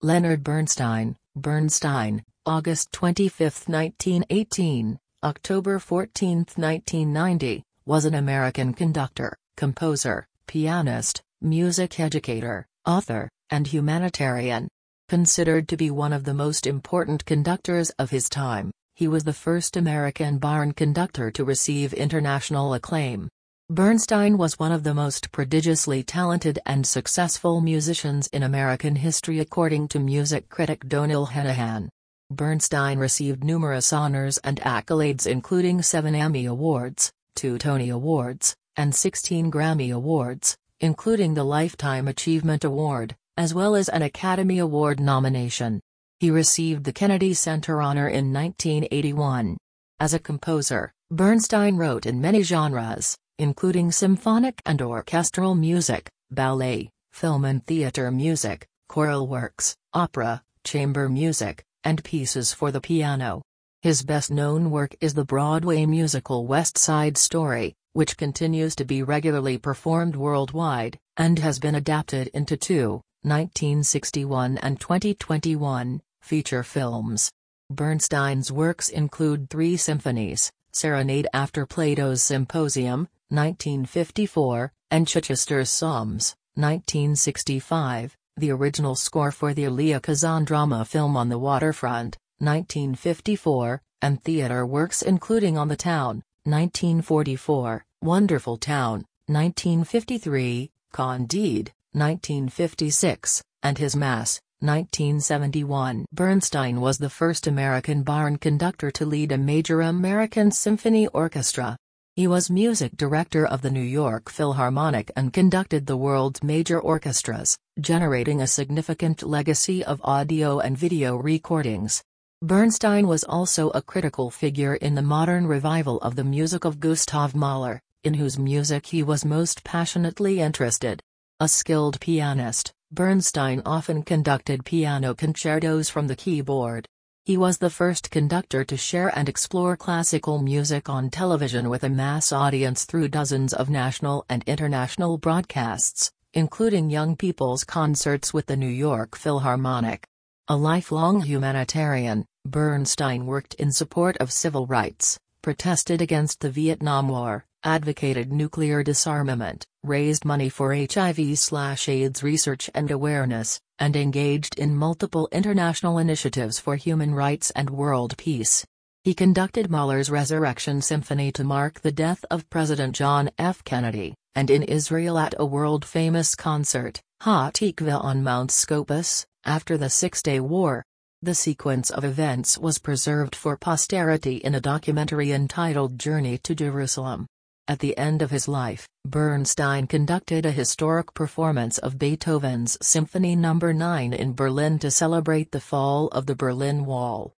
Leonard 0.00 0.42
Bernstein, 0.42 1.14
Bernstein, 1.36 2.24
August 2.46 2.90
25, 2.92 3.64
1918, 3.66 4.98
October 5.22 5.78
14, 5.78 6.38
1990, 6.56 7.62
was 7.84 8.06
an 8.06 8.14
American 8.14 8.72
conductor, 8.72 9.36
composer, 9.58 10.26
pianist, 10.46 11.20
music 11.42 12.00
educator, 12.00 12.66
author, 12.86 13.28
and 13.50 13.66
humanitarian. 13.66 14.68
Considered 15.08 15.68
to 15.68 15.76
be 15.76 15.90
one 15.90 16.12
of 16.12 16.24
the 16.24 16.34
most 16.34 16.66
important 16.66 17.24
conductors 17.24 17.90
of 17.98 18.10
his 18.10 18.28
time, 18.28 18.70
he 18.94 19.08
was 19.08 19.24
the 19.24 19.32
first 19.32 19.76
American 19.76 20.38
barn 20.38 20.72
conductor 20.72 21.30
to 21.30 21.44
receive 21.44 21.92
international 21.92 22.74
acclaim. 22.74 23.28
Bernstein 23.70 24.36
was 24.36 24.58
one 24.58 24.72
of 24.72 24.82
the 24.82 24.94
most 24.94 25.32
prodigiously 25.32 26.02
talented 26.02 26.58
and 26.66 26.86
successful 26.86 27.60
musicians 27.60 28.26
in 28.28 28.42
American 28.42 28.96
history 28.96 29.38
according 29.38 29.88
to 29.88 29.98
music 29.98 30.48
critic 30.48 30.88
Donal 30.88 31.26
Henahan. 31.28 31.88
Bernstein 32.30 32.98
received 32.98 33.44
numerous 33.44 33.92
honors 33.92 34.38
and 34.38 34.60
accolades 34.60 35.26
including 35.26 35.82
seven 35.82 36.14
Emmy 36.14 36.46
Awards, 36.46 37.12
two 37.34 37.58
Tony 37.58 37.88
Awards, 37.88 38.54
and 38.76 38.94
16 38.94 39.50
Grammy 39.50 39.94
Awards, 39.94 40.56
including 40.82 41.32
the 41.32 41.44
Lifetime 41.44 42.08
Achievement 42.08 42.64
Award, 42.64 43.14
as 43.36 43.54
well 43.54 43.74
as 43.74 43.88
an 43.88 44.02
Academy 44.02 44.58
Award 44.58 44.98
nomination. 45.00 45.80
He 46.18 46.30
received 46.30 46.84
the 46.84 46.92
Kennedy 46.92 47.34
Center 47.34 47.80
honor 47.80 48.08
in 48.08 48.32
1981. 48.32 49.56
As 50.00 50.12
a 50.12 50.18
composer, 50.18 50.92
Bernstein 51.10 51.76
wrote 51.76 52.04
in 52.04 52.20
many 52.20 52.42
genres, 52.42 53.16
including 53.38 53.92
symphonic 53.92 54.60
and 54.66 54.82
orchestral 54.82 55.54
music, 55.54 56.10
ballet, 56.32 56.90
film 57.12 57.44
and 57.44 57.64
theater 57.64 58.10
music, 58.10 58.66
choral 58.88 59.28
works, 59.28 59.76
opera, 59.94 60.42
chamber 60.64 61.08
music, 61.08 61.62
and 61.84 62.02
pieces 62.02 62.52
for 62.52 62.72
the 62.72 62.80
piano. 62.80 63.40
His 63.82 64.02
best-known 64.02 64.70
work 64.70 64.94
is 65.00 65.14
the 65.14 65.24
Broadway 65.24 65.86
musical 65.86 66.46
West 66.46 66.76
Side 66.76 67.16
Story, 67.16 67.74
which 67.92 68.16
continues 68.16 68.74
to 68.76 68.84
be 68.84 69.02
regularly 69.02 69.58
performed 69.58 70.16
worldwide, 70.16 70.98
and 71.16 71.38
has 71.38 71.58
been 71.58 71.74
adapted 71.74 72.28
into 72.28 72.56
two, 72.56 73.00
1961 73.22 74.58
and 74.58 74.80
2021, 74.80 76.00
feature 76.20 76.62
films. 76.62 77.30
Bernstein's 77.70 78.50
works 78.50 78.88
include 78.88 79.48
three 79.48 79.76
symphonies, 79.76 80.50
Serenade 80.72 81.28
After 81.32 81.66
Plato's 81.66 82.22
Symposium, 82.22 83.08
1954, 83.28 84.72
and 84.90 85.06
Chichester's 85.06 85.70
Psalms, 85.70 86.34
1965, 86.54 88.16
the 88.36 88.50
original 88.50 88.94
score 88.94 89.30
for 89.30 89.54
the 89.54 89.64
Elia 89.64 90.00
Kazan 90.00 90.44
drama 90.44 90.84
film 90.84 91.16
On 91.16 91.28
the 91.28 91.38
Waterfront, 91.38 92.16
1954, 92.38 93.80
and 94.00 94.22
theater 94.22 94.66
works 94.66 95.02
including 95.02 95.56
On 95.56 95.68
the 95.68 95.76
Town, 95.76 96.22
1944, 96.44 97.84
Wonderful 98.02 98.56
Town, 98.56 99.04
1953, 99.26 100.70
Candide, 100.92 101.70
1956, 101.92 103.42
and 103.62 103.78
His 103.78 103.94
Mass, 103.94 104.40
1971. 104.58 106.04
Bernstein 106.12 106.80
was 106.80 106.98
the 106.98 107.08
first 107.08 107.46
American 107.46 108.02
barn 108.02 108.38
conductor 108.38 108.90
to 108.90 109.06
lead 109.06 109.30
a 109.30 109.38
major 109.38 109.82
American 109.82 110.50
symphony 110.50 111.06
orchestra. 111.08 111.76
He 112.16 112.26
was 112.26 112.50
music 112.50 112.96
director 112.96 113.46
of 113.46 113.62
the 113.62 113.70
New 113.70 113.80
York 113.80 114.28
Philharmonic 114.28 115.12
and 115.14 115.32
conducted 115.32 115.86
the 115.86 115.96
world's 115.96 116.42
major 116.42 116.80
orchestras, 116.80 117.56
generating 117.78 118.42
a 118.42 118.48
significant 118.48 119.22
legacy 119.22 119.84
of 119.84 120.00
audio 120.02 120.58
and 120.58 120.76
video 120.76 121.14
recordings. 121.14 122.02
Bernstein 122.44 123.06
was 123.06 123.22
also 123.22 123.70
a 123.70 123.80
critical 123.80 124.28
figure 124.28 124.74
in 124.74 124.96
the 124.96 125.00
modern 125.00 125.46
revival 125.46 125.98
of 125.98 126.16
the 126.16 126.24
music 126.24 126.64
of 126.64 126.80
Gustav 126.80 127.36
Mahler, 127.36 127.80
in 128.02 128.14
whose 128.14 128.36
music 128.36 128.86
he 128.86 129.04
was 129.04 129.24
most 129.24 129.62
passionately 129.62 130.40
interested. 130.40 131.00
A 131.38 131.46
skilled 131.46 132.00
pianist, 132.00 132.72
Bernstein 132.90 133.62
often 133.64 134.02
conducted 134.02 134.64
piano 134.64 135.14
concertos 135.14 135.88
from 135.88 136.08
the 136.08 136.16
keyboard. 136.16 136.88
He 137.24 137.36
was 137.36 137.58
the 137.58 137.70
first 137.70 138.10
conductor 138.10 138.64
to 138.64 138.76
share 138.76 139.16
and 139.16 139.28
explore 139.28 139.76
classical 139.76 140.42
music 140.42 140.88
on 140.88 141.10
television 141.10 141.68
with 141.68 141.84
a 141.84 141.88
mass 141.88 142.32
audience 142.32 142.84
through 142.86 143.10
dozens 143.10 143.54
of 143.54 143.70
national 143.70 144.24
and 144.28 144.42
international 144.48 145.16
broadcasts, 145.16 146.10
including 146.34 146.90
young 146.90 147.14
people's 147.14 147.62
concerts 147.62 148.34
with 148.34 148.46
the 148.46 148.56
New 148.56 148.66
York 148.66 149.14
Philharmonic. 149.14 150.04
A 150.48 150.56
lifelong 150.56 151.20
humanitarian, 151.20 152.26
Bernstein 152.44 153.24
worked 153.24 153.54
in 153.54 153.70
support 153.70 154.16
of 154.18 154.32
civil 154.32 154.66
rights, 154.66 155.18
protested 155.42 156.02
against 156.02 156.40
the 156.40 156.50
Vietnam 156.50 157.08
War, 157.08 157.44
advocated 157.64 158.32
nuclear 158.32 158.82
disarmament, 158.82 159.64
raised 159.84 160.24
money 160.24 160.48
for 160.48 160.74
HIV/AIDS 160.74 162.22
research 162.22 162.68
and 162.74 162.90
awareness, 162.90 163.60
and 163.78 163.96
engaged 163.96 164.58
in 164.58 164.76
multiple 164.76 165.28
international 165.30 165.98
initiatives 165.98 166.58
for 166.58 166.76
human 166.76 167.14
rights 167.14 167.50
and 167.52 167.70
world 167.70 168.16
peace. 168.18 168.64
He 169.04 169.14
conducted 169.14 169.70
Mahler's 169.70 170.10
Resurrection 170.10 170.82
Symphony 170.82 171.32
to 171.32 171.44
mark 171.44 171.80
the 171.80 171.90
death 171.90 172.24
of 172.30 172.48
President 172.50 172.94
John 172.94 173.30
F. 173.38 173.64
Kennedy, 173.64 174.14
and 174.34 174.50
in 174.50 174.62
Israel 174.62 175.18
at 175.18 175.34
a 175.38 175.46
world-famous 175.46 176.34
concert, 176.34 177.00
Hatikva 177.22 178.02
on 178.02 178.22
Mount 178.22 178.50
Scopus, 178.50 179.26
after 179.44 179.76
the 179.76 179.90
Six-Day 179.90 180.40
War. 180.40 180.84
The 181.24 181.36
sequence 181.36 181.88
of 181.90 182.04
events 182.04 182.58
was 182.58 182.80
preserved 182.80 183.36
for 183.36 183.56
posterity 183.56 184.38
in 184.38 184.56
a 184.56 184.60
documentary 184.60 185.30
entitled 185.30 185.96
Journey 185.96 186.36
to 186.38 186.52
Jerusalem. 186.52 187.28
At 187.68 187.78
the 187.78 187.96
end 187.96 188.22
of 188.22 188.32
his 188.32 188.48
life, 188.48 188.88
Bernstein 189.06 189.86
conducted 189.86 190.44
a 190.44 190.50
historic 190.50 191.14
performance 191.14 191.78
of 191.78 191.96
Beethoven's 191.96 192.76
Symphony 192.82 193.36
No. 193.36 193.52
9 193.52 194.12
in 194.12 194.32
Berlin 194.34 194.80
to 194.80 194.90
celebrate 194.90 195.52
the 195.52 195.60
fall 195.60 196.08
of 196.08 196.26
the 196.26 196.34
Berlin 196.34 196.86
Wall. 196.86 197.32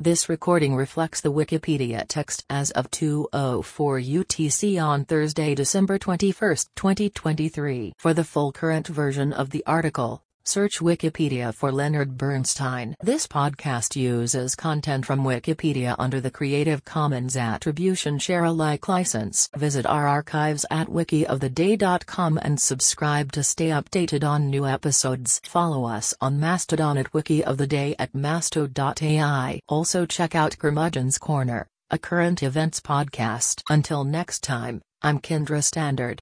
This 0.00 0.28
recording 0.28 0.74
reflects 0.74 1.20
the 1.20 1.32
Wikipedia 1.32 2.04
text 2.08 2.44
as 2.50 2.72
of 2.72 2.90
2:04 2.90 4.00
UTC 4.00 4.76
on 4.76 5.04
Thursday, 5.04 5.54
December 5.54 5.98
21, 5.98 6.56
2023. 6.74 7.92
For 8.00 8.12
the 8.12 8.24
full 8.24 8.50
current 8.50 8.88
version 8.88 9.32
of 9.32 9.50
the 9.50 9.64
article, 9.66 10.24
Search 10.44 10.80
Wikipedia 10.80 11.54
for 11.54 11.70
Leonard 11.70 12.16
Bernstein. 12.18 12.96
This 13.00 13.26
podcast 13.26 13.96
uses 13.96 14.54
content 14.54 15.06
from 15.06 15.24
Wikipedia 15.24 15.94
under 15.98 16.20
the 16.20 16.30
Creative 16.30 16.84
Commons 16.84 17.36
Attribution 17.36 18.18
Share 18.18 18.44
Alike 18.44 18.88
license. 18.88 19.48
Visit 19.56 19.86
our 19.86 20.08
archives 20.08 20.66
at 20.70 20.88
wikioftheday.com 20.88 22.38
and 22.42 22.60
subscribe 22.60 23.32
to 23.32 23.42
stay 23.42 23.68
updated 23.68 24.24
on 24.24 24.50
new 24.50 24.66
episodes. 24.66 25.40
Follow 25.44 25.84
us 25.84 26.14
on 26.20 26.40
Mastodon 26.40 26.98
at 26.98 27.12
wikioftheday 27.12 27.94
at 27.98 28.12
masto.ai. 28.12 29.60
Also 29.68 30.06
check 30.06 30.34
out 30.34 30.58
Curmudgeon's 30.58 31.18
Corner, 31.18 31.66
a 31.90 31.98
current 31.98 32.42
events 32.42 32.80
podcast. 32.80 33.62
Until 33.70 34.04
next 34.04 34.42
time, 34.42 34.82
I'm 35.02 35.18
Kendra 35.18 35.62
Standard. 35.64 36.10